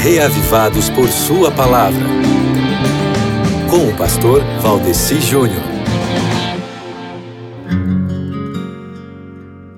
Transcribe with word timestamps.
reavivados 0.00 0.88
por 0.88 1.08
Sua 1.10 1.50
palavra. 1.50 2.06
Com 3.68 3.88
o 3.88 3.96
pastor 3.96 4.42
Valdeci 4.62 5.20
Júnior. 5.20 5.62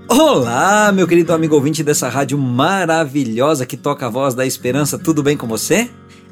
Olá, 0.09 0.93
meu 0.93 1.09
querido 1.09 1.33
amigo 1.33 1.57
ouvinte 1.57 1.83
dessa 1.83 2.09
rádio 2.09 2.39
maravilhosa 2.39 3.67
que 3.67 3.77
toca 3.77 4.07
a 4.07 4.09
voz 4.09 4.33
da 4.33 4.47
esperança, 4.47 4.97
tudo 4.97 5.25
bem 5.25 5.37
com 5.37 5.49
você? 5.49 5.91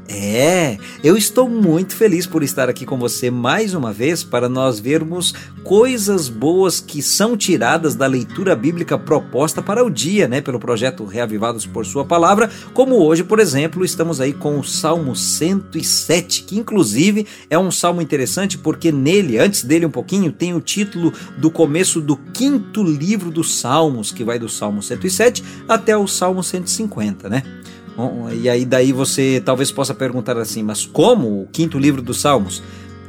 É, 0.09 0.77
eu 1.05 1.17
estou 1.17 1.49
muito 1.49 1.95
feliz 1.95 2.27
por 2.27 2.43
estar 2.43 2.69
aqui 2.69 2.85
com 2.85 2.99
você 2.99 3.31
mais 3.31 3.75
uma 3.75 3.93
vez 3.93 4.25
para 4.25 4.49
nós 4.49 4.81
vermos 4.81 5.33
coisas 5.63 6.29
boas 6.29 6.81
que 6.81 7.01
são 7.01 7.37
tiradas 7.37 7.95
da 7.95 8.07
leitura 8.07 8.57
bíblica 8.57 8.99
proposta 8.99 9.63
para 9.63 9.85
o 9.85 9.91
dia, 9.91 10.27
né, 10.27 10.41
pelo 10.41 10.59
projeto 10.59 11.05
Reavivados 11.05 11.65
por 11.65 11.87
Sua 11.87 12.05
Palavra, 12.05 12.51
como 12.75 12.97
hoje, 12.97 13.23
por 13.23 13.39
exemplo, 13.39 13.85
estamos 13.85 14.21
aí 14.21 14.33
com 14.33 14.59
o 14.59 14.65
Salmo 14.65 15.15
107, 15.15 16.43
que 16.43 16.59
inclusive 16.59 17.27
é 17.49 17.59
um 17.59 17.71
salmo 17.71 18.03
interessante 18.03 18.59
porque 18.59 18.91
nele, 18.91 19.39
antes 19.39 19.63
dele 19.63 19.87
um 19.87 19.91
pouquinho, 19.91 20.33
tem 20.33 20.55
o 20.55 20.61
título 20.61 21.13
do 21.39 21.51
começo 21.51 22.01
do 22.01 22.17
quinto 22.17 22.83
livro 22.83 23.31
dos 23.31 23.55
Salmos, 23.55 24.11
que 24.11 24.25
vai 24.25 24.39
do 24.39 24.49
Salmo 24.49 24.83
107 24.83 25.45
até 25.69 25.97
o 25.97 26.09
Salmo 26.09 26.43
150, 26.43 27.29
né? 27.29 27.43
E 28.33 28.49
aí 28.49 28.65
daí 28.65 28.93
você 28.93 29.43
talvez 29.45 29.71
possa 29.71 29.95
perguntar 29.95 30.39
assim, 30.39 30.63
mas 30.63 30.87
como 30.87 31.43
o 31.43 31.49
quinto 31.53 31.79
livro 31.79 32.01
dos 32.01 32.21
Salmos? 32.21 32.63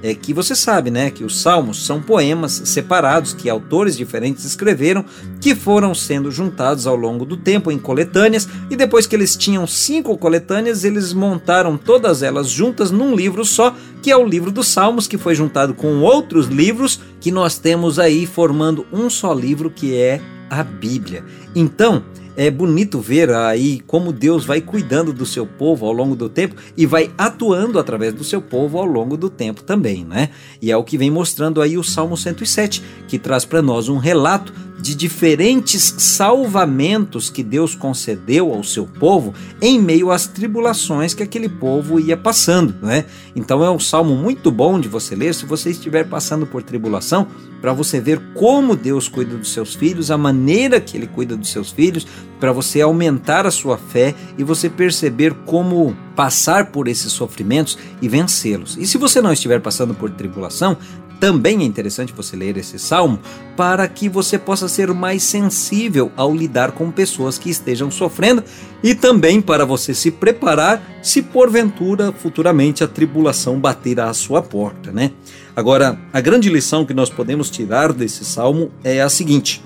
É 0.03 0.15
que 0.15 0.33
você 0.33 0.55
sabe, 0.55 0.89
né, 0.89 1.11
que 1.11 1.23
os 1.23 1.41
salmos 1.41 1.85
são 1.85 2.01
poemas 2.01 2.63
separados 2.65 3.35
que 3.35 3.47
autores 3.47 3.95
diferentes 3.95 4.43
escreveram, 4.45 5.05
que 5.39 5.53
foram 5.53 5.93
sendo 5.93 6.31
juntados 6.31 6.87
ao 6.87 6.95
longo 6.95 7.23
do 7.23 7.37
tempo 7.37 7.71
em 7.71 7.77
coletâneas, 7.77 8.49
e 8.67 8.75
depois 8.75 9.05
que 9.05 9.15
eles 9.15 9.35
tinham 9.35 9.67
cinco 9.67 10.17
coletâneas, 10.17 10.83
eles 10.83 11.13
montaram 11.13 11.77
todas 11.77 12.23
elas 12.23 12.49
juntas 12.49 12.89
num 12.89 13.15
livro 13.15 13.45
só, 13.45 13.75
que 14.01 14.09
é 14.09 14.17
o 14.17 14.25
livro 14.25 14.51
dos 14.51 14.69
Salmos, 14.69 15.07
que 15.07 15.19
foi 15.19 15.35
juntado 15.35 15.75
com 15.75 16.01
outros 16.01 16.47
livros 16.47 16.99
que 17.19 17.31
nós 17.31 17.59
temos 17.59 17.99
aí 17.99 18.25
formando 18.25 18.87
um 18.91 19.07
só 19.07 19.31
livro 19.31 19.69
que 19.69 19.95
é 19.95 20.19
a 20.49 20.63
Bíblia. 20.63 21.23
Então, 21.55 22.03
é 22.35 22.49
bonito 22.49 22.99
ver 22.99 23.29
aí 23.31 23.79
como 23.87 24.11
Deus 24.11 24.45
vai 24.45 24.61
cuidando 24.61 25.13
do 25.13 25.25
seu 25.25 25.45
povo 25.45 25.85
ao 25.85 25.91
longo 25.91 26.15
do 26.15 26.29
tempo 26.29 26.55
e 26.75 26.85
vai 26.85 27.11
atuando 27.17 27.79
através 27.79 28.13
do 28.13 28.23
seu 28.23 28.41
povo 28.41 28.77
ao 28.77 28.85
longo 28.85 29.17
do 29.17 29.29
tempo 29.29 29.63
também, 29.63 30.05
né? 30.05 30.29
E 30.61 30.71
é 30.71 30.77
o 30.77 30.83
que 30.83 30.97
vem 30.97 31.11
mostrando 31.11 31.61
aí 31.61 31.77
o 31.77 31.83
Salmo 31.83 32.15
107, 32.15 32.81
que 33.07 33.19
traz 33.19 33.45
para 33.45 33.61
nós 33.61 33.89
um 33.89 33.97
relato 33.97 34.53
de 34.81 34.95
diferentes 34.95 35.93
salvamentos 35.97 37.29
que 37.29 37.43
Deus 37.43 37.75
concedeu 37.75 38.53
ao 38.53 38.63
seu 38.63 38.85
povo 38.85 39.33
em 39.61 39.79
meio 39.79 40.11
às 40.11 40.27
tribulações 40.27 41.13
que 41.13 41.23
aquele 41.23 41.47
povo 41.47 41.99
ia 41.99 42.17
passando, 42.17 42.75
né? 42.81 43.05
Então 43.35 43.63
é 43.63 43.69
um 43.69 43.79
salmo 43.79 44.15
muito 44.15 44.51
bom 44.51 44.79
de 44.79 44.87
você 44.87 45.15
ler 45.15 45.33
se 45.35 45.45
você 45.45 45.69
estiver 45.69 46.09
passando 46.09 46.47
por 46.47 46.63
tribulação, 46.63 47.27
para 47.61 47.73
você 47.73 48.01
ver 48.01 48.19
como 48.33 48.75
Deus 48.75 49.07
cuida 49.07 49.37
dos 49.37 49.53
seus 49.53 49.75
filhos, 49.75 50.09
a 50.09 50.17
maneira 50.17 50.81
que 50.81 50.97
ele 50.97 51.05
cuida 51.05 51.37
dos 51.37 51.51
seus 51.51 51.71
filhos, 51.71 52.07
para 52.39 52.51
você 52.51 52.81
aumentar 52.81 53.45
a 53.45 53.51
sua 53.51 53.77
fé 53.77 54.15
e 54.35 54.43
você 54.43 54.67
perceber 54.67 55.33
como 55.45 55.95
passar 56.15 56.71
por 56.71 56.87
esses 56.87 57.11
sofrimentos 57.11 57.77
e 58.01 58.09
vencê-los. 58.09 58.77
E 58.77 58.87
se 58.87 58.97
você 58.97 59.21
não 59.21 59.31
estiver 59.31 59.61
passando 59.61 59.93
por 59.93 60.09
tribulação, 60.09 60.75
também 61.21 61.61
é 61.61 61.63
interessante 61.63 62.13
você 62.13 62.35
ler 62.35 62.57
esse 62.57 62.79
salmo 62.79 63.19
para 63.55 63.87
que 63.87 64.09
você 64.09 64.39
possa 64.39 64.67
ser 64.67 64.91
mais 64.91 65.21
sensível 65.21 66.11
ao 66.17 66.33
lidar 66.33 66.71
com 66.71 66.89
pessoas 66.89 67.37
que 67.37 67.51
estejam 67.51 67.91
sofrendo 67.91 68.43
e 68.83 68.95
também 68.95 69.39
para 69.39 69.63
você 69.63 69.93
se 69.93 70.09
preparar 70.09 70.81
se 71.03 71.21
porventura 71.21 72.11
futuramente 72.11 72.83
a 72.83 72.87
tribulação 72.87 73.59
bater 73.59 73.99
à 73.99 74.11
sua 74.15 74.41
porta, 74.41 74.91
né? 74.91 75.11
Agora, 75.55 75.99
a 76.11 76.19
grande 76.19 76.49
lição 76.49 76.83
que 76.87 76.93
nós 76.93 77.11
podemos 77.11 77.51
tirar 77.51 77.93
desse 77.93 78.25
salmo 78.25 78.71
é 78.83 78.99
a 78.99 79.07
seguinte: 79.07 79.63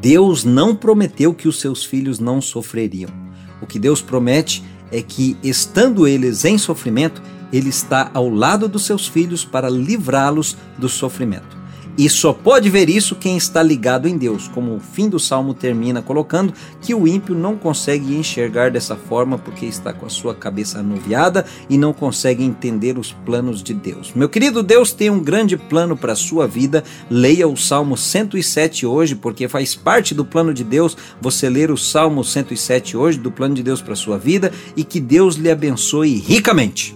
Deus 0.00 0.42
não 0.42 0.74
prometeu 0.74 1.34
que 1.34 1.48
os 1.48 1.60
seus 1.60 1.84
filhos 1.84 2.18
não 2.18 2.40
sofreriam. 2.40 3.10
O 3.60 3.66
que 3.66 3.78
Deus 3.78 4.00
promete 4.00 4.64
é 4.90 5.02
que, 5.02 5.36
estando 5.42 6.08
eles 6.08 6.46
em 6.46 6.56
sofrimento, 6.56 7.20
ele 7.52 7.68
está 7.68 8.10
ao 8.14 8.28
lado 8.28 8.68
dos 8.68 8.84
seus 8.84 9.06
filhos 9.06 9.44
para 9.44 9.68
livrá-los 9.68 10.56
do 10.78 10.88
sofrimento. 10.88 11.64
E 11.96 12.08
só 12.10 12.32
pode 12.32 12.68
ver 12.68 12.88
isso 12.88 13.14
quem 13.14 13.36
está 13.36 13.62
ligado 13.62 14.08
em 14.08 14.18
Deus, 14.18 14.48
como 14.48 14.74
o 14.74 14.80
fim 14.80 15.08
do 15.08 15.20
salmo 15.20 15.54
termina 15.54 16.02
colocando 16.02 16.52
que 16.80 16.92
o 16.92 17.06
ímpio 17.06 17.36
não 17.36 17.56
consegue 17.56 18.16
enxergar 18.16 18.70
dessa 18.72 18.96
forma 18.96 19.38
porque 19.38 19.64
está 19.64 19.92
com 19.92 20.04
a 20.04 20.08
sua 20.08 20.34
cabeça 20.34 20.80
anuviada 20.80 21.46
e 21.70 21.78
não 21.78 21.92
consegue 21.92 22.42
entender 22.42 22.98
os 22.98 23.12
planos 23.12 23.62
de 23.62 23.72
Deus. 23.72 24.12
Meu 24.12 24.28
querido, 24.28 24.60
Deus 24.60 24.92
tem 24.92 25.08
um 25.08 25.20
grande 25.20 25.56
plano 25.56 25.96
para 25.96 26.14
a 26.14 26.16
sua 26.16 26.48
vida. 26.48 26.82
Leia 27.08 27.46
o 27.46 27.56
Salmo 27.56 27.96
107 27.96 28.84
hoje, 28.84 29.14
porque 29.14 29.46
faz 29.46 29.76
parte 29.76 30.14
do 30.14 30.24
plano 30.24 30.52
de 30.52 30.64
Deus 30.64 30.96
você 31.20 31.48
ler 31.48 31.70
o 31.70 31.76
Salmo 31.76 32.24
107 32.24 32.96
hoje, 32.96 33.18
do 33.18 33.30
plano 33.30 33.54
de 33.54 33.62
Deus 33.62 33.80
para 33.80 33.92
a 33.92 33.96
sua 33.96 34.18
vida, 34.18 34.50
e 34.76 34.82
que 34.82 34.98
Deus 34.98 35.36
lhe 35.36 35.50
abençoe 35.50 36.16
ricamente. 36.16 36.94